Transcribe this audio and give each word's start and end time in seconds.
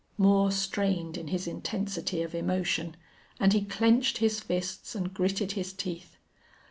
Moore 0.17 0.49
strained 0.51 1.15
in 1.15 1.27
his 1.27 1.45
intensity 1.45 2.23
of 2.23 2.33
emotion, 2.33 2.97
and 3.39 3.53
he 3.53 3.61
clenched 3.63 4.17
his 4.17 4.39
fists 4.39 4.95
and 4.95 5.13
gritted 5.13 5.51
his 5.51 5.73
teeth. 5.73 6.17